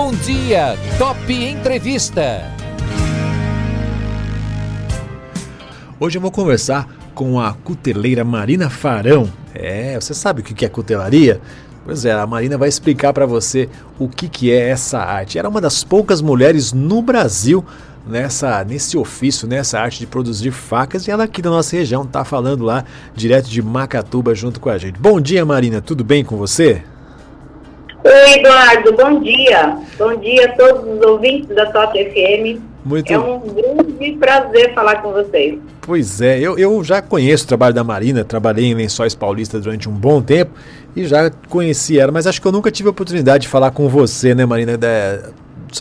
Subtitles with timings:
[0.00, 2.44] Bom dia, Top Entrevista.
[5.98, 9.28] Hoje eu vou conversar com a cuteleira Marina Farão.
[9.52, 11.40] É, você sabe o que é cutelaria?
[11.84, 15.36] Pois é, a Marina vai explicar para você o que, que é essa arte.
[15.36, 17.64] Era uma das poucas mulheres no Brasil
[18.06, 22.24] nessa nesse ofício, nessa arte de produzir facas e ela aqui da nossa região está
[22.24, 22.84] falando lá
[23.16, 24.96] direto de Macatuba junto com a gente.
[25.00, 26.84] Bom dia, Marina, tudo bem com você?
[28.08, 29.76] Oi, Eduardo, bom dia.
[29.98, 32.58] Bom dia a todos os ouvintes da Top FM.
[32.82, 33.12] Muito...
[33.12, 35.58] É um grande prazer falar com vocês.
[35.82, 39.90] Pois é, eu, eu já conheço o trabalho da Marina, trabalhei em Lençóis Paulistas durante
[39.90, 40.52] um bom tempo
[40.96, 43.90] e já conheci ela, mas acho que eu nunca tive a oportunidade de falar com
[43.90, 44.78] você, né, Marina?
[44.78, 45.28] Da,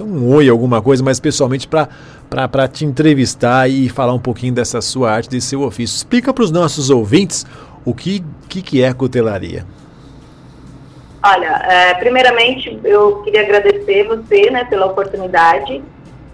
[0.02, 5.14] um oi, alguma coisa, mas pessoalmente para te entrevistar e falar um pouquinho dessa sua
[5.14, 5.96] arte, desse seu ofício.
[5.96, 7.46] Explica para os nossos ouvintes
[7.86, 9.66] o que, que, que é cutelaria.
[11.24, 15.84] Olha, é, primeiramente eu queria agradecer você né, pela oportunidade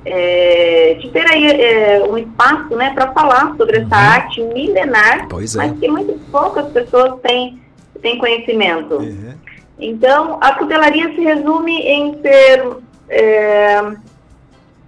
[0.05, 4.09] é, de ter aí é, um espaço né, para falar sobre essa uhum.
[4.09, 5.57] arte milenar, pois é.
[5.57, 7.61] mas que muito poucas pessoas têm,
[8.01, 8.95] têm conhecimento.
[8.95, 9.33] Uhum.
[9.79, 12.77] Então, a cutelaria se resume em ser,
[13.09, 13.81] é,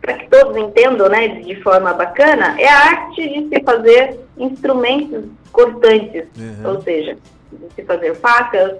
[0.01, 5.23] para que todos entendam né, de forma bacana, é a arte de se fazer instrumentos
[5.51, 6.71] cortantes, uhum.
[6.71, 7.17] ou seja,
[7.51, 8.73] de se fazer facas,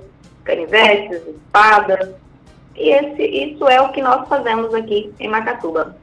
[0.45, 2.09] canivetes, espadas.
[2.75, 5.95] E esse, isso é o que nós fazemos aqui em Macatuba.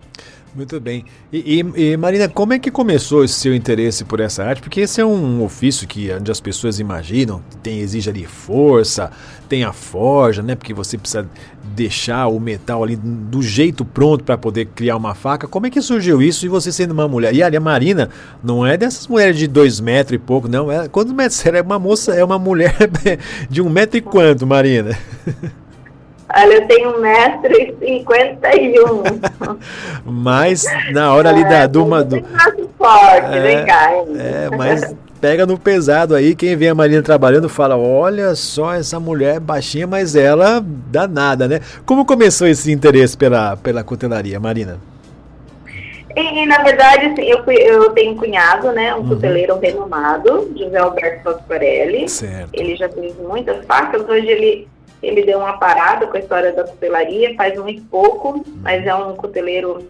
[0.55, 1.05] Muito bem.
[1.33, 4.61] E, e, e, Marina, como é que começou esse seu interesse por essa arte?
[4.61, 9.11] Porque esse é um ofício que onde as pessoas imaginam, tem exige ali força,
[9.49, 10.55] tem a forja, né?
[10.55, 11.27] Porque você precisa
[11.75, 15.49] deixar o metal ali do jeito pronto para poder criar uma faca.
[15.49, 16.45] Como é que surgiu isso?
[16.45, 17.35] E você sendo uma mulher?
[17.35, 18.11] E ali a Marina
[18.45, 20.71] não é dessas mulheres de dois metros e pouco, não.
[20.71, 21.47] É, quantos metros?
[21.47, 22.77] É uma moça, é uma mulher
[23.49, 24.99] de um metro e quanto, Marina?
[26.35, 29.59] Olha, eu tenho 1,51m.
[30.05, 32.25] mas na hora ali da é, do uma do.
[32.79, 33.91] forte, é, vem cá.
[34.17, 38.99] É, mas pega no pesado aí, quem vê a Marina trabalhando fala: olha só essa
[38.99, 41.61] mulher baixinha, mas ela dá nada, né?
[41.85, 44.81] Como começou esse interesse pela, pela cutelaria, Marina?
[46.15, 49.09] E, na verdade, assim, eu, fui, eu tenho um cunhado, né, um uhum.
[49.09, 52.07] cuteleiro renomado, José Alberto Fosforelli.
[52.09, 52.51] Certo.
[52.53, 54.69] Ele já fez muitas facas, hoje ele
[55.03, 59.17] ele deu uma parada com a história da cutelaria, faz muito pouco, mas é um
[59.17, 59.89] cuteleiro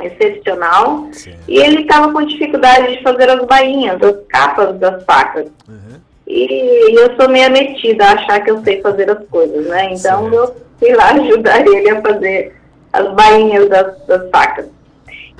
[0.00, 1.08] excepcional.
[1.12, 1.34] Sim.
[1.46, 5.46] E ele estava com dificuldade de fazer as bainhas, as capas das facas.
[5.68, 6.00] Uhum.
[6.26, 9.92] E eu sou meio metida a achar que eu sei fazer as coisas, né?
[9.92, 10.34] Então certo.
[10.34, 12.56] eu fui lá ajudar ele a fazer
[12.92, 14.66] as bainhas das, das facas.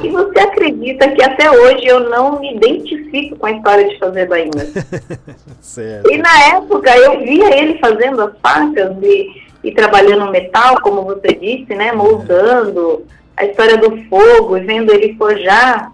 [0.03, 4.27] E você acredita que até hoje eu não me identifico com a história de fazer
[4.27, 4.73] bainhas?
[6.11, 11.29] e na época eu via ele fazendo as facas e, e trabalhando metal, como você
[11.35, 11.93] disse, né?
[11.93, 13.05] Moldando
[13.37, 15.93] a história do fogo e vendo ele forjar.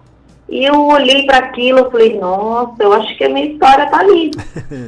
[0.49, 3.99] E eu olhei para aquilo e falei, nossa, eu acho que a minha história tá
[3.99, 4.31] ali.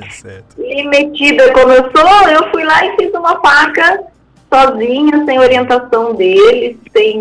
[0.56, 4.04] e metida como eu sou, eu fui lá e fiz uma faca
[4.52, 7.18] sozinha, sem orientação dele, sem,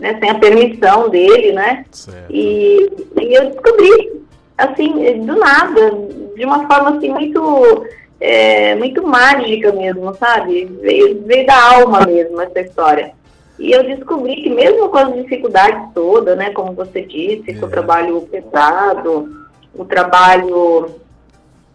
[0.00, 1.84] né, sem a permissão dele, né?
[2.28, 4.22] E, e, eu descobri,
[4.56, 5.92] assim, do nada,
[6.34, 7.86] de uma forma assim muito,
[8.20, 10.64] é, muito mágica mesmo, sabe?
[10.80, 13.12] Veio, veio da alma mesmo essa história.
[13.58, 17.54] E eu descobri que mesmo com as dificuldades todas, né, como você disse, é.
[17.54, 19.28] com o trabalho pesado,
[19.74, 20.86] o trabalho,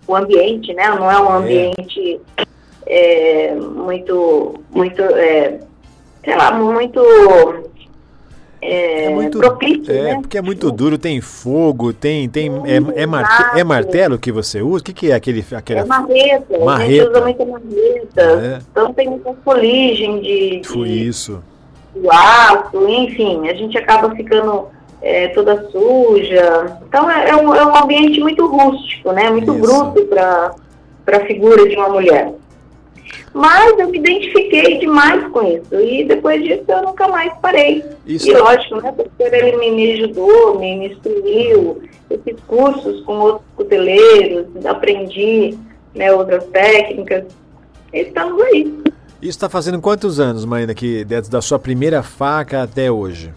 [0.07, 1.37] o ambiente, né, não é um é.
[1.37, 2.43] ambiente é,
[3.75, 5.59] muito, muito, é,
[6.23, 7.01] sei lá, muito,
[8.65, 10.15] é, é muito propício, é, né?
[10.19, 14.61] Porque é muito duro, tem fogo, tem, tem é, é, marte, é martelo que você
[14.61, 14.81] usa?
[14.81, 15.81] O que, que é aquele, aquela...
[15.81, 16.83] É marreta, marreta.
[16.83, 18.59] a gente usa muita marreta, é.
[18.71, 21.43] então tem muita foligem de, Foi isso.
[21.95, 24.67] de aço, enfim, a gente acaba ficando
[25.01, 29.61] é, toda suja, então é, é, um, é um ambiente muito rústico, né, muito isso.
[29.61, 30.55] bruto para
[31.07, 32.33] a figura de uma mulher.
[33.35, 35.75] Mas eu me identifiquei demais com isso.
[35.75, 37.83] E depois disso eu nunca mais parei.
[38.05, 38.29] Isso.
[38.29, 38.93] E lógico, né?
[38.93, 41.83] Porque ele me, me ajudou, me, me instruiu.
[42.09, 45.57] Eu fiz cursos com outros cuteleiros, aprendi
[45.93, 47.25] né, outras técnicas.
[47.91, 48.73] Estamos aí.
[49.21, 53.33] Isso está fazendo quantos anos, Maína, que da sua primeira faca até hoje?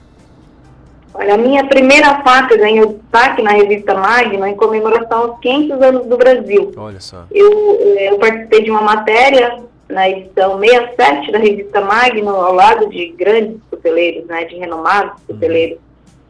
[1.12, 6.06] Olha, a minha primeira faca ganhou destaque na revista Magna em comemoração aos 500 anos
[6.06, 6.70] do Brasil.
[6.76, 7.24] Olha só.
[7.32, 12.88] Eu, eh, eu participei de uma matéria na edição 67 da revista Magno, ao lado
[12.88, 15.34] de grandes cuteleiros, né, de renomados uhum.
[15.34, 15.78] cuteleiros.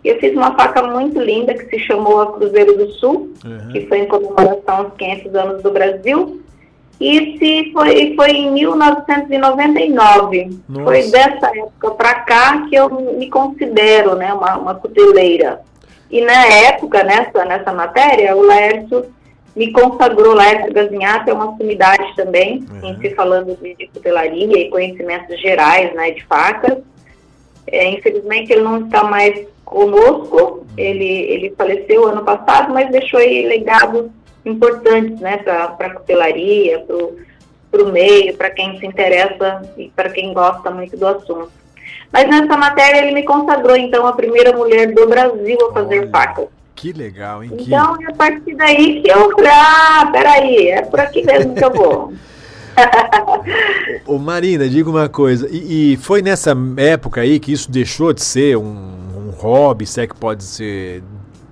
[0.04, 3.72] E eu fiz uma faca muito linda que se chamou a Cruzeiro do Sul, uhum.
[3.72, 6.40] que foi em comemoração aos 500 anos do Brasil.
[7.00, 10.50] E se foi, foi em 1999.
[10.68, 10.84] Nossa.
[10.84, 15.60] Foi dessa época para cá que eu me considero né, uma, uma cuteleira.
[16.10, 19.04] E na época, nessa, nessa matéria, o Laércio
[19.56, 22.90] me consagrou, Laércio Gazinhato é uma sumidade também, uhum.
[22.90, 26.78] em se falando de, de cutelaria e conhecimentos gerais né, de facas.
[27.66, 33.46] É, infelizmente ele não está mais conosco, ele, ele faleceu ano passado, mas deixou aí
[33.46, 34.06] legados
[34.44, 36.84] importantes né, para a cutelaria,
[37.70, 41.50] para o meio, para quem se interessa e para quem gosta muito do assunto.
[42.12, 46.48] Mas nessa matéria ele me consagrou, então, a primeira mulher do Brasil a fazer facas.
[46.78, 47.50] Que legal, hein?
[47.58, 51.64] Então, é a partir daí que eu falei, ah, peraí, é por aqui mesmo que
[51.64, 52.12] eu vou.
[54.06, 58.22] Ô, Marina, diga uma coisa, e, e, foi nessa época aí que isso deixou de
[58.22, 61.02] ser um, um hobby, se é que pode ser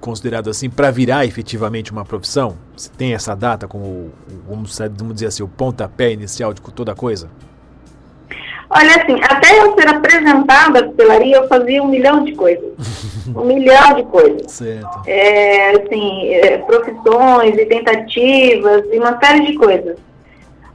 [0.00, 2.56] considerado assim, para virar efetivamente uma profissão?
[2.76, 4.12] Você tem essa data como,
[4.48, 7.28] vamos, vamos dizer assim, o pontapé inicial de toda a coisa?
[8.70, 12.70] Olha, assim, até eu ser apresentada à pastelaria, eu fazia um milhão de coisas.
[13.34, 14.52] um milhão de coisas.
[14.52, 15.02] Certo.
[15.06, 19.96] É, assim, é, profissões e tentativas e uma série de coisas.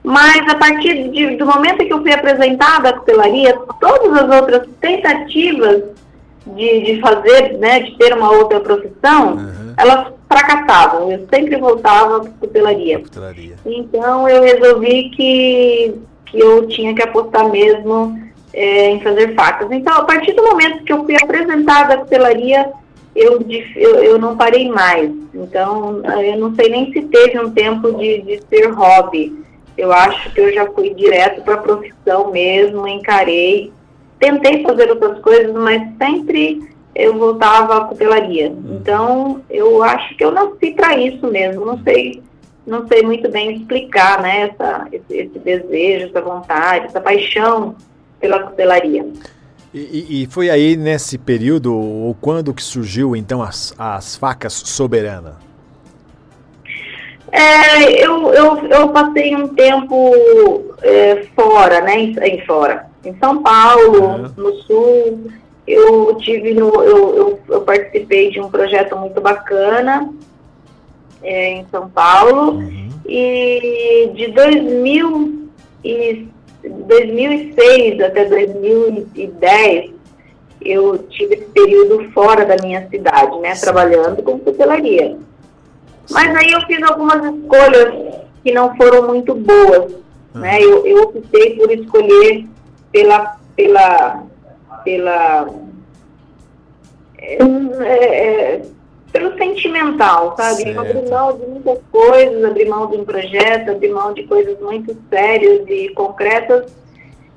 [0.03, 4.67] Mas a partir de, do momento que eu fui apresentada à pastelaria, todas as outras
[4.79, 5.83] tentativas
[6.47, 9.73] de, de fazer, né, de ter uma outra profissão, uhum.
[9.77, 11.11] elas fracassavam.
[11.11, 13.03] Eu sempre voltava para a pastelaria.
[13.63, 16.01] Então eu resolvi que
[16.31, 18.17] que eu tinha que apostar mesmo
[18.53, 19.71] é, em fazer facas.
[19.71, 22.71] Então, a partir do momento que eu fui apresentada à cutelaria,
[23.15, 23.45] eu,
[23.75, 25.11] eu, eu, não parei mais.
[25.33, 29.35] Então, eu não sei nem se teve um tempo de, de ser hobby.
[29.77, 33.71] Eu acho que eu já fui direto para a profissão mesmo, encarei.
[34.19, 38.53] Tentei fazer outras coisas, mas sempre eu voltava à cutelaria.
[38.69, 41.65] Então, eu acho que eu nasci para isso mesmo.
[41.65, 42.21] Não sei
[42.65, 47.75] não sei muito bem explicar né, essa, esse, esse desejo, essa vontade, essa paixão
[48.21, 49.05] pela cutelaria.
[49.73, 55.37] E, e, foi aí nesse período, ou quando que surgiu então as, as facas soberana?
[57.31, 63.41] É, eu, eu, eu passei um tempo é, fora, né, em, em, fora, em São
[63.41, 64.31] Paulo, uhum.
[64.35, 65.31] no Sul.
[65.65, 70.09] Eu tive no, eu, eu, eu participei de um projeto muito bacana
[71.23, 72.55] é, em São Paulo.
[72.55, 72.89] Uhum.
[73.05, 75.49] E de 2000
[75.83, 76.27] e
[76.69, 79.91] 2006 até 2010,
[80.61, 85.17] eu tive esse período fora da minha cidade, né, trabalhando com tutelaria.
[86.09, 89.91] Mas aí eu fiz algumas escolhas que não foram muito boas,
[90.35, 90.41] uhum.
[90.41, 92.45] né, eu, eu optei por escolher
[92.91, 94.23] pela, pela,
[94.83, 95.47] pela
[97.17, 97.37] é,
[97.83, 98.61] é,
[99.11, 100.63] pelo sentimental, sabe?
[100.63, 100.79] Certo.
[100.79, 104.95] Abrir mão de muitas coisas, abrir mão de um projeto, abrir mão de coisas muito
[105.09, 106.71] sérias e concretas.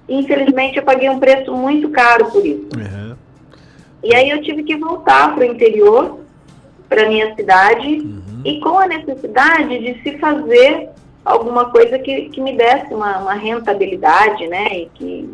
[0.08, 2.68] Infelizmente, eu paguei um preço muito caro por isso.
[2.76, 3.16] Uhum.
[4.02, 6.20] E aí eu tive que voltar para o interior,
[6.88, 8.42] para minha cidade, uhum.
[8.44, 10.90] e com a necessidade de se fazer
[11.24, 14.66] alguma coisa que, que me desse uma, uma rentabilidade, né?
[14.78, 15.30] E que,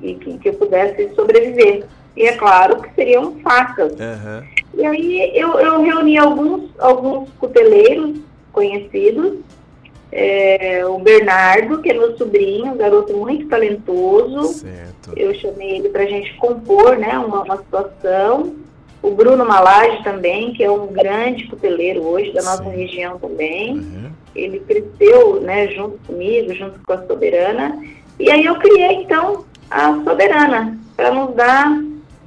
[0.00, 1.84] e que, que eu pudesse sobreviver.
[2.16, 3.92] E é claro que seriam facas.
[3.92, 4.51] Uhum.
[4.74, 8.18] E aí eu, eu reuni alguns, alguns cuteleiros
[8.52, 9.38] conhecidos,
[10.10, 14.44] é, o Bernardo, que é meu sobrinho, um garoto muito talentoso.
[14.44, 15.12] Certo.
[15.16, 18.54] Eu chamei ele para a gente compor né, uma, uma situação.
[19.02, 22.76] O Bruno Malage também, que é um grande cuteleiro hoje da nossa Sim.
[22.76, 23.78] região também.
[23.78, 24.10] Uhum.
[24.34, 27.82] Ele cresceu né, junto comigo, junto com a Soberana.
[28.20, 31.72] E aí eu criei, então, a Soberana, para nos dar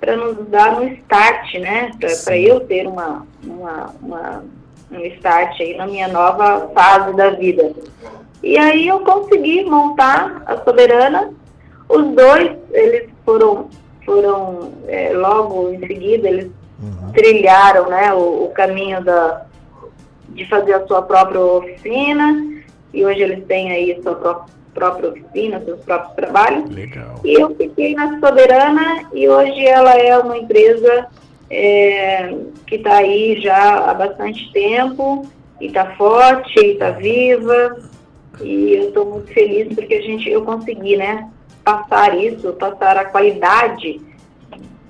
[0.06, 1.92] para nos dar um start, né?
[2.24, 4.44] Para eu ter uma, uma, uma,
[4.92, 7.72] um start aí na minha nova fase da vida.
[8.44, 11.34] E aí eu consegui montar a Soberana.
[11.90, 13.68] Os dois, eles foram,
[14.06, 17.12] foram é, logo em seguida, eles uhum.
[17.12, 19.46] trilharam né, o, o caminho da,
[20.30, 22.54] de fazer a sua própria oficina.
[22.94, 26.70] E hoje eles têm aí a sua própria própria oficina, seus próprios trabalhos.
[26.70, 27.22] Legal.
[27.24, 31.08] E eu fiquei na Soberana e hoje ela é uma empresa
[31.50, 32.36] é,
[32.68, 35.26] que está aí já há bastante tempo
[35.60, 37.78] e está forte, está viva.
[38.42, 41.30] E eu estou muito feliz porque a gente, eu consegui, né,
[41.64, 44.02] passar isso, passar a qualidade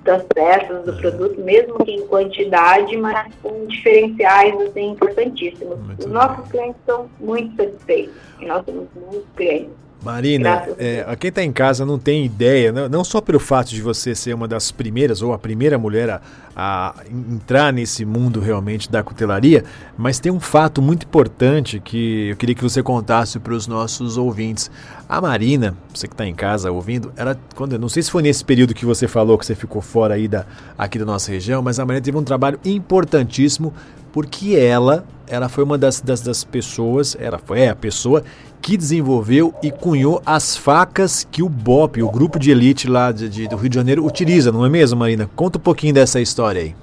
[0.05, 5.79] das peças, do produto, mesmo que em quantidade, mas com diferenciais assim, importantíssimos.
[5.79, 9.84] Muito Os nossos clientes são muito satisfeitos e nós temos muitos clientes.
[10.05, 13.81] Marina, é, quem está em casa não tem ideia, não, não, só pelo fato de
[13.81, 16.21] você ser uma das primeiras ou a primeira mulher a,
[16.55, 19.65] a, entrar nesse mundo realmente da cutelaria,
[19.97, 24.15] mas tem um fato muito importante que eu queria que você contasse para os nossos
[24.15, 24.69] ouvintes.
[25.09, 28.45] A Marina, você que está em casa ouvindo, ela, quando, não sei se foi nesse
[28.45, 30.45] período que você falou que você ficou fora aí da,
[30.77, 33.73] aqui da nossa região, mas a Marina teve um trabalho importantíssimo
[34.15, 38.23] porque ela, ela foi uma das, das, das pessoas, ela foi é, a pessoa
[38.61, 43.27] que desenvolveu e cunhou as facas que o BOP, o grupo de elite lá de,
[43.27, 45.29] de, do Rio de Janeiro, utiliza, não é mesmo, Marina?
[45.35, 46.75] Conta um pouquinho dessa história aí.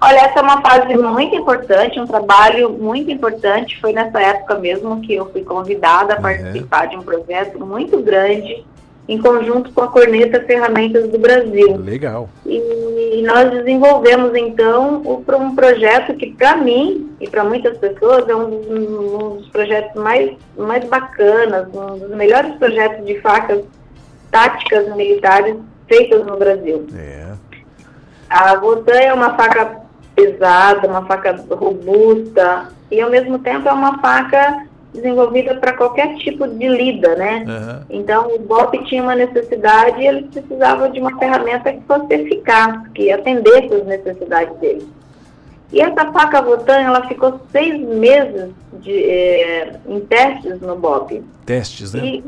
[0.00, 3.80] Olha, essa é uma fase muito importante, um trabalho muito importante.
[3.80, 6.22] Foi nessa época mesmo que eu fui convidada a uhum.
[6.22, 8.64] participar de um projeto muito grande
[9.08, 11.76] em conjunto com a Corneta Ferramentas do Brasil.
[11.76, 12.28] Legal.
[13.20, 18.48] E, nós desenvolvemos então um projeto que para mim e para muitas pessoas é um
[18.48, 23.62] dos, um dos, projetos mais, mais bacanas, um dos melhores projetos de facas
[24.30, 26.86] táticas militares feitas no Brasil.
[26.96, 27.34] É.
[28.30, 29.82] A Votan é uma faca
[30.14, 36.46] pesada, uma faca robusta e ao mesmo tempo é uma faca desenvolvida para qualquer tipo
[36.46, 37.44] de lida, né?
[37.46, 37.84] Uhum.
[37.90, 42.88] Então o BOP tinha uma necessidade e ele precisava de uma ferramenta que fosse eficaz,
[42.94, 44.88] que atendesse as necessidades dele.
[45.72, 51.22] E essa faca Votan, ela ficou seis meses de, é, em testes no BOP.
[51.46, 52.04] Testes, né?
[52.04, 52.24] E,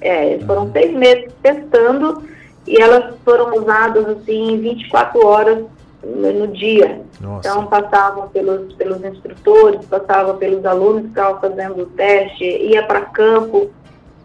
[0.00, 0.72] é, foram uhum.
[0.72, 2.22] seis meses testando
[2.66, 5.64] e elas foram usadas assim 24 horas
[6.02, 7.02] no dia.
[7.20, 7.48] Nossa.
[7.48, 13.02] Então passavam pelos, pelos instrutores, passavam pelos alunos que estavam fazendo o teste, ia para
[13.02, 13.70] campo.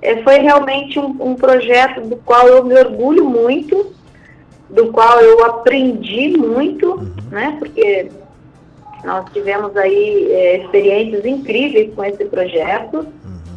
[0.02, 3.94] É, foi realmente um, um, projeto do qual eu me orgulho muito,
[4.70, 7.12] do qual eu aprendi muito, uhum.
[7.32, 7.56] né?
[7.58, 8.12] Porque
[9.04, 13.08] nós tivemos aí é, experiências incríveis com esse projeto.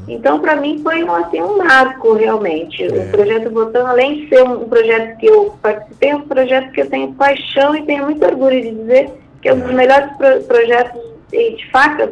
[0.09, 2.85] Então, para mim, foi um, assim, um marco, realmente.
[2.85, 2.89] É.
[2.89, 6.81] O projeto Botão, além de ser um, projeto que eu participei, é um projeto que
[6.81, 9.11] eu tenho paixão e tenho muito orgulho de dizer
[9.43, 12.11] que é um dos melhores pro projetos de facas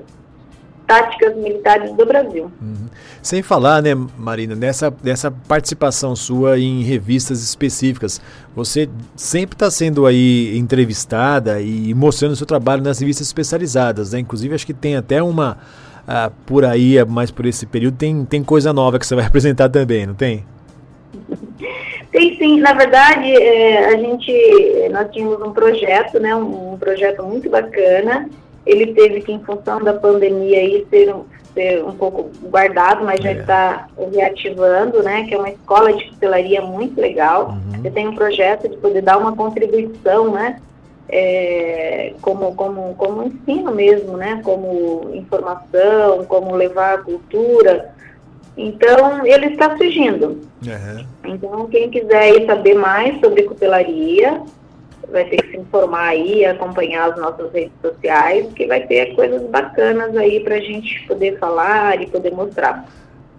[0.86, 2.50] táticas militares do Brasil.
[2.60, 2.88] Uhum.
[3.22, 8.20] Sem falar, né, Marina, nessa, nessa participação sua em revistas específicas,
[8.54, 14.18] você sempre está sendo aí entrevistada e mostrando o seu trabalho nas revistas especializadas, né?
[14.18, 15.56] Inclusive, acho que tem até uma
[16.06, 19.68] ah, por aí, mais por esse período, tem, tem coisa nova que você vai apresentar
[19.68, 20.44] também, não tem?
[22.12, 27.24] Tem sim, na verdade, é, a gente, nós tínhamos um projeto, né, um, um, projeto
[27.24, 28.28] muito bacana,
[28.64, 33.18] ele teve que, em função da pandemia, aí, ser, um, ser um pouco guardado, mas
[33.20, 33.22] é.
[33.22, 37.80] já está reativando, né, que é uma escola de cutelaria muito legal, uhum.
[37.82, 40.60] eu tenho um projeto de poder dar uma contribuição, né,
[41.08, 44.40] é, como, como, como ensino mesmo, né?
[44.42, 47.94] Como informação, como levar a cultura.
[48.56, 50.40] Então, ele está surgindo.
[50.64, 51.06] Uhum.
[51.24, 54.40] Então, quem quiser saber mais sobre cutelaria,
[55.10, 59.42] vai ter que se informar aí, acompanhar as nossas redes sociais, que vai ter coisas
[59.50, 62.86] bacanas aí para a gente poder falar e poder mostrar.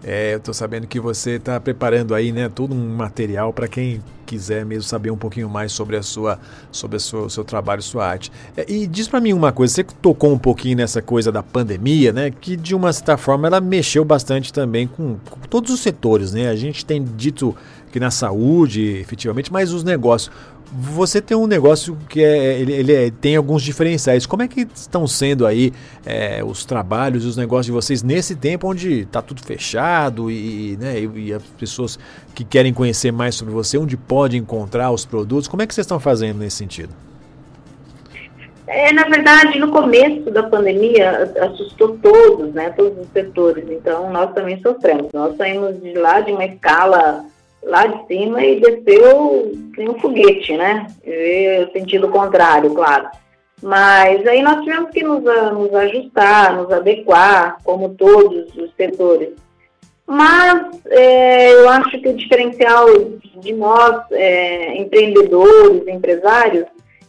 [0.04, 4.04] É, eu estou sabendo que você está preparando aí, né, todo um material para quem
[4.26, 6.40] quiser mesmo saber um pouquinho mais sobre a sua,
[6.72, 8.32] sobre a sua, o seu trabalho, sua arte.
[8.58, 12.12] É, e diz para mim uma coisa, você tocou um pouquinho nessa coisa da pandemia,
[12.12, 16.34] né, que de uma certa forma ela mexeu bastante também com, com todos os setores,
[16.34, 16.50] né?
[16.50, 17.56] A gente tem dito
[17.96, 20.30] que na saúde, efetivamente, mas os negócios.
[20.70, 24.26] Você tem um negócio que é, ele, ele é, tem alguns diferenciais.
[24.26, 25.72] Como é que estão sendo aí
[26.06, 30.76] é, os trabalhos e os negócios de vocês nesse tempo onde está tudo fechado e,
[30.78, 31.98] né, e, e, as pessoas
[32.34, 35.48] que querem conhecer mais sobre você, onde pode encontrar os produtos?
[35.48, 36.90] Como é que vocês estão fazendo nesse sentido?
[38.68, 43.64] É, na verdade, no começo da pandemia, assustou todos, né, todos os setores.
[43.70, 45.14] Então, nós também sofremos.
[45.14, 47.24] Nós saímos de lá de uma escala
[47.66, 50.88] lá de cima e desceu em um foguete, né?
[51.04, 53.10] E, sentido contrário, claro.
[53.62, 59.30] Mas aí nós tivemos que nos, nos ajustar, nos adequar, como todos os setores.
[60.06, 62.86] Mas é, eu acho que o diferencial
[63.38, 66.66] de nós, é, empreendedores, empresários,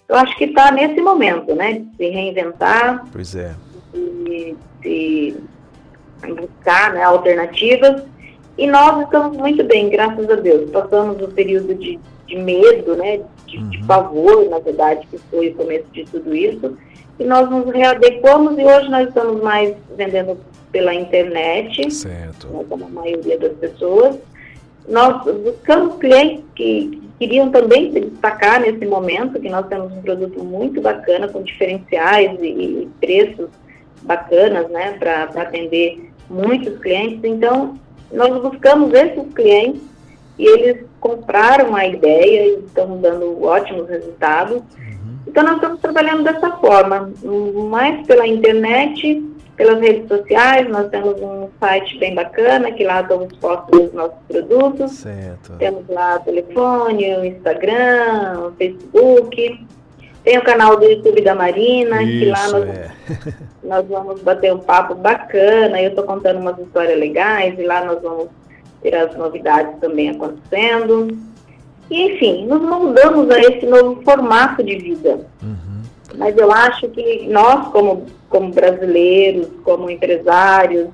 [0.09, 1.75] eu acho que está nesse momento, né?
[1.75, 3.05] De se reinventar.
[3.13, 3.55] Pois é.
[3.93, 5.37] De, de
[6.23, 8.03] buscar né, alternativas
[8.59, 10.71] e nós estamos muito bem, graças a Deus.
[10.71, 13.69] Passamos o período de, de medo, né, de, uhum.
[13.69, 16.77] de pavor, na verdade, que foi o começo de tudo isso.
[17.19, 20.39] E nós nos readequamos e hoje nós estamos mais vendendo
[20.73, 22.47] pela internet, certo.
[22.49, 24.17] Né, como a maioria das pessoas.
[24.89, 30.43] Nós buscamos clientes que queriam também se destacar nesse momento, que nós temos um produto
[30.45, 33.49] muito bacana, com diferenciais e, e preços
[34.03, 37.21] bacanas, né, para atender muitos clientes.
[37.25, 37.79] Então,
[38.13, 39.83] nós buscamos esses clientes
[40.39, 44.59] e eles compraram a ideia e estão dando ótimos resultados.
[44.79, 45.17] Uhum.
[45.27, 47.11] Então, nós estamos trabalhando dessa forma,
[47.71, 49.25] mais pela internet,
[49.57, 50.69] pelas redes sociais.
[50.69, 54.93] Nós temos um site bem bacana, que lá estão expostos os nossos produtos.
[54.93, 55.57] Certo.
[55.59, 59.67] Temos lá telefone, Instagram, Facebook.
[60.27, 62.91] Tem o canal do YouTube da Marina, Isso, que lá nós, é.
[63.63, 65.81] nós vamos bater um papo bacana.
[65.81, 68.27] Eu estou contando umas histórias legais e lá nós vamos
[68.83, 71.17] ter as novidades também acontecendo.
[71.89, 75.21] E, enfim, nos moldamos a esse novo formato de vida.
[75.41, 75.83] Uhum.
[76.17, 80.89] Mas eu acho que nós, como, como brasileiros, como empresários,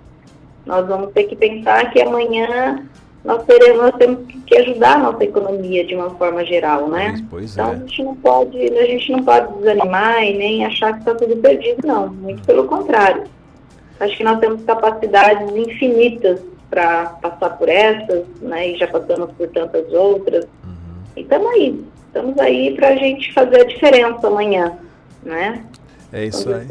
[0.67, 2.87] nós vamos ter que pensar que amanhã
[3.25, 7.25] nós, teremos, nós temos que ajudar a nossa economia de uma forma geral, né?
[7.31, 7.75] Pois então é.
[7.75, 11.37] a gente não pode, a gente não pode desanimar e nem achar que está tudo
[11.37, 12.09] perdido, não.
[12.09, 13.25] Muito pelo contrário.
[14.01, 18.71] Acho que nós temos capacidades infinitas para passar por essas, né?
[18.71, 20.45] E já passamos por tantas outras.
[20.65, 21.03] Uhum.
[21.17, 21.85] E estamos aí.
[22.07, 24.77] Estamos aí para a gente fazer a diferença amanhã,
[25.23, 25.65] né?
[26.13, 26.67] É isso aí.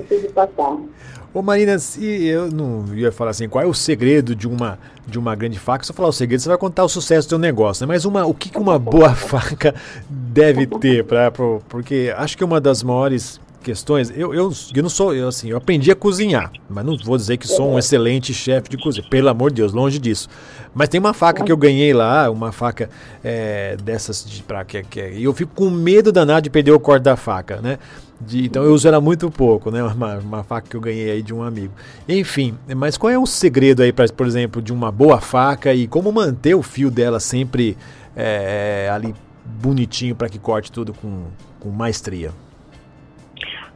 [1.33, 5.17] Ô Marina, se eu não ia falar assim, qual é o segredo de uma, de
[5.17, 5.83] uma grande faca?
[5.83, 7.93] Se eu falar o segredo, você vai contar o sucesso do seu negócio, né?
[7.93, 9.73] Mas uma, o que, que uma boa faca
[10.09, 11.05] deve ter?
[11.05, 14.09] Pra, porque acho que uma das maiores questões.
[14.09, 17.37] Eu, eu, eu não sou, eu, assim, eu aprendi a cozinhar, mas não vou dizer
[17.37, 20.27] que sou um excelente chefe de cozinha, pelo amor de Deus, longe disso.
[20.73, 22.89] Mas tem uma faca que eu ganhei lá, uma faca
[23.23, 26.79] é, dessas de pra que, que e eu fico com medo danado de perder o
[26.79, 27.77] corte da faca, né?
[28.19, 29.83] De, então eu uso ela muito pouco, né?
[29.91, 31.73] Uma, uma faca que eu ganhei aí de um amigo.
[32.07, 35.87] Enfim, mas qual é o segredo aí, pra, por exemplo, de uma boa faca e
[35.87, 37.77] como manter o fio dela sempre
[38.15, 39.13] é, ali
[39.45, 41.25] bonitinho para que corte tudo com,
[41.59, 42.31] com maestria?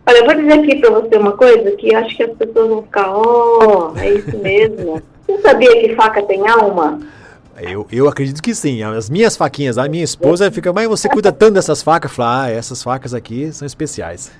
[0.08, 2.84] Olha, eu vou dizer aqui para você uma coisa que acho que as pessoas vão
[2.84, 5.02] ficar, oh, é isso mesmo.
[5.26, 7.00] Você sabia que faca tem alma?
[7.60, 8.84] Eu, eu acredito que sim.
[8.84, 12.12] As minhas faquinhas, a minha esposa fica, mas você cuida tanto dessas facas?
[12.12, 14.32] Fala, ah, essas facas aqui são especiais.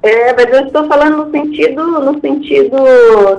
[0.00, 2.76] É, mas eu estou falando no sentido, no sentido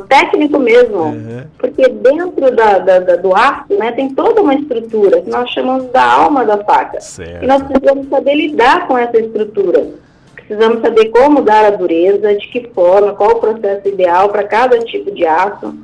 [0.10, 1.04] técnico mesmo.
[1.04, 1.44] Uhum.
[1.58, 5.86] Porque dentro da, da, da, do arco né, tem toda uma estrutura que nós chamamos
[5.92, 7.00] da alma da faca.
[7.00, 7.44] Certo.
[7.44, 9.88] E nós precisamos saber lidar com essa estrutura.
[10.50, 14.80] Precisamos saber como dar a dureza, de que forma, qual o processo ideal para cada
[14.80, 15.76] tipo de aço.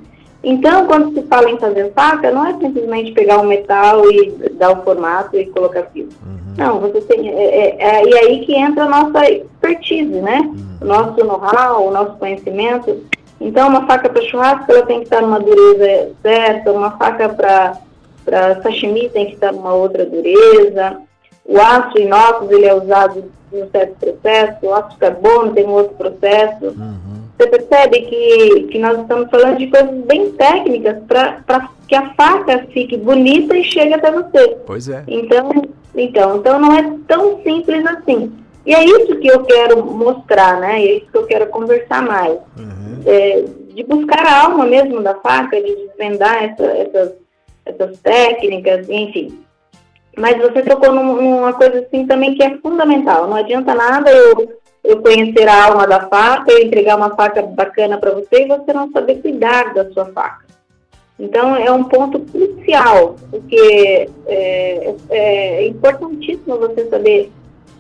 [0.43, 4.71] Então, quando se fala em fazer faca, não é simplesmente pegar um metal e dar
[4.71, 6.09] o formato e colocar fio.
[6.25, 6.55] Uhum.
[6.57, 7.29] Não, você tem.
[7.29, 10.39] É, é, é, e aí que entra a nossa expertise, né?
[10.39, 10.77] Uhum.
[10.81, 13.03] O nosso know-how, o nosso conhecimento.
[13.39, 18.61] Então, uma faca para churrasco ela tem que estar numa dureza certa, uma faca para
[18.63, 20.97] sashimi tem que estar numa outra dureza.
[21.45, 23.25] O aço inox ele é usado
[23.63, 26.65] um certo processo, o aço carbono tem um outro processo.
[26.65, 27.25] Uhum.
[27.37, 32.65] Você percebe que, que nós estamos falando de coisas bem técnicas para que a faca
[32.71, 34.57] fique bonita e chegue até você.
[34.65, 35.03] Pois é.
[35.07, 35.51] Então,
[35.93, 38.31] então, então não é tão simples assim.
[38.65, 40.81] E é isso que eu quero mostrar, né?
[40.81, 42.37] E é isso que eu quero conversar mais.
[42.57, 43.01] Uhum.
[43.05, 47.13] É, de buscar a alma mesmo da faca, de desvendar essa, essas,
[47.65, 49.37] essas técnicas, enfim.
[50.17, 53.27] Mas você tocou num, numa coisa assim também que é fundamental.
[53.27, 57.97] Não adianta nada eu, eu conhecer a alma da faca, eu entregar uma faca bacana
[57.97, 60.45] para você e você não saber cuidar da sua faca.
[61.19, 67.31] Então é um ponto crucial, porque é, é importantíssimo você saber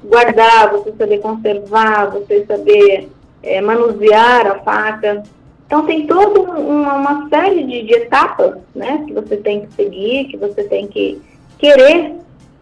[0.03, 3.09] guardar, você saber conservar, você saber
[3.43, 5.23] é, manusear a faca.
[5.65, 10.25] Então tem toda uma, uma série de, de etapas né, que você tem que seguir,
[10.25, 11.21] que você tem que
[11.57, 12.13] querer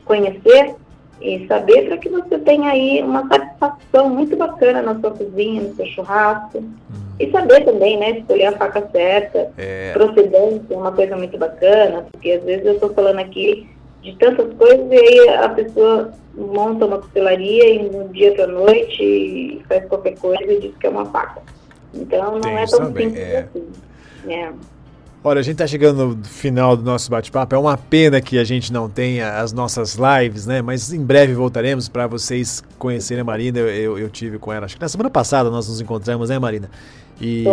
[0.06, 0.76] conhecer
[1.22, 5.76] e saber para que você tenha aí uma satisfação muito bacana na sua cozinha, no
[5.76, 6.60] seu churrasco.
[6.60, 6.74] Hum.
[7.20, 9.94] E saber também, né, escolher a faca certa, é.
[9.94, 13.70] procedência, é uma coisa muito bacana, porque às vezes eu estou falando aqui
[14.02, 19.64] de tantas coisas e aí a pessoa monta uma costelaria e um dia para noite
[19.70, 21.42] faz qualquer coisa e diz que é uma faca.
[21.94, 23.38] Então não Tem é tão simples é.
[23.40, 23.68] assim.
[24.28, 24.52] É.
[25.26, 27.56] Olha, a gente está chegando no final do nosso bate-papo.
[27.56, 30.62] É uma pena que a gente não tenha as nossas lives, né?
[30.62, 33.60] Mas em breve voltaremos para vocês conhecerem a Marina.
[33.60, 36.38] Eu, eu, eu, tive com ela, acho que na semana passada nós nos encontramos, né,
[36.38, 36.70] Marina?
[37.22, 37.46] E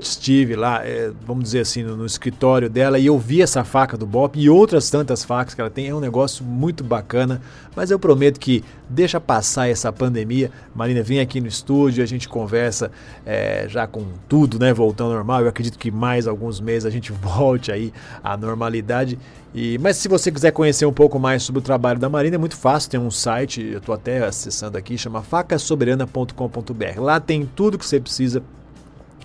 [0.00, 3.96] estive lá, é, vamos dizer assim, no, no, escritório dela e eu vi essa faca
[3.96, 5.88] do Bop e outras tantas facas que ela tem.
[5.88, 7.40] É um negócio muito bacana,
[7.76, 10.50] mas eu prometo que deixa passar essa pandemia.
[10.74, 12.90] Marina, vem aqui no estúdio, a gente conversa
[13.24, 14.72] é, já com tudo, né?
[14.72, 15.42] Voltando ao normal.
[15.42, 19.18] Eu acredito que mais alguns meses a gente volte aí à normalidade.
[19.54, 22.38] E, mas se você quiser conhecer um pouco mais sobre o trabalho da Marina, é
[22.38, 27.00] muito fácil, tem um site, eu estou até acessando aqui, chama facasoberana.com.br.
[27.00, 28.42] Lá tem tudo que você precisa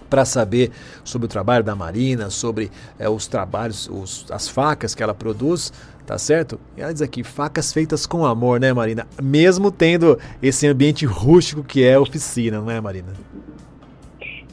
[0.09, 0.71] para saber
[1.03, 5.71] sobre o trabalho da Marina, sobre é, os trabalhos, os, as facas que ela produz,
[6.05, 6.59] tá certo?
[6.75, 9.07] E ela diz aqui, facas feitas com amor, né, Marina?
[9.21, 13.13] Mesmo tendo esse ambiente rústico que é a oficina, não é, Marina?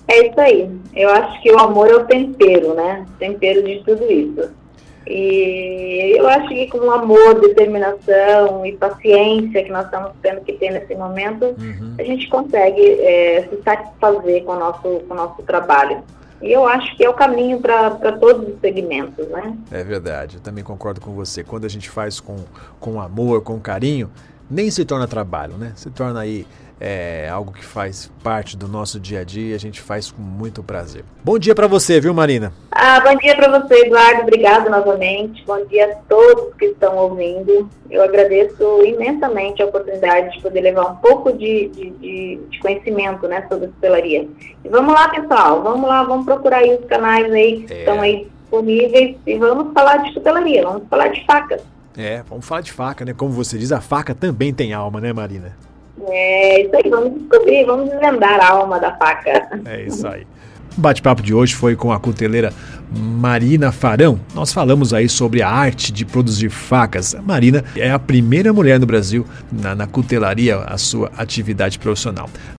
[0.09, 0.71] É isso aí.
[0.95, 3.05] Eu acho que o amor é o tempero, né?
[3.19, 4.51] Tempero de tudo isso.
[5.07, 10.71] E eu acho que com amor, determinação e paciência que nós estamos tendo que ter
[10.71, 11.95] nesse momento, uhum.
[11.99, 16.03] a gente consegue é, se satisfazer com o nosso, com o nosso trabalho.
[16.43, 19.57] E eu acho que é o caminho para todos os segmentos, né?
[19.71, 21.43] É verdade, eu também concordo com você.
[21.43, 22.37] Quando a gente faz com,
[22.79, 24.11] com amor, com carinho,
[24.51, 25.73] nem se torna trabalho, né?
[25.77, 26.47] Se torna aí
[26.81, 30.21] é algo que faz parte do nosso dia a dia e a gente faz com
[30.21, 31.05] muito prazer.
[31.25, 32.53] Bom dia para você, viu, Marina?
[32.71, 34.23] Ah, bom dia para você, Eduardo.
[34.23, 35.43] Obrigado novamente.
[35.47, 37.69] Bom dia a todos que estão ouvindo.
[37.91, 41.91] Eu agradeço imensamente a oportunidade de poder levar um pouco de, de,
[42.51, 44.29] de, conhecimento né, sobre hotelaria.
[44.65, 45.63] E vamos lá, pessoal.
[45.63, 47.79] Vamos lá, vamos procurar aí os canais aí que é.
[47.79, 51.63] estão aí disponíveis e vamos falar de tutelaria, vamos falar de facas.
[51.97, 53.15] É, vamos falar de faca, né?
[53.15, 55.57] Como você diz, a faca também tem alma, né, Marina?
[56.09, 59.49] É isso aí, vamos descobrir, vamos desvendar a alma da faca.
[59.65, 60.27] É isso aí.
[60.77, 62.53] O bate-papo de hoje foi com a cuteleira
[62.95, 64.21] Marina Farão.
[64.35, 67.15] Nós falamos aí sobre a arte de produzir facas.
[67.15, 72.29] A Marina é a primeira mulher no Brasil na, na cutelaria, a sua atividade profissional.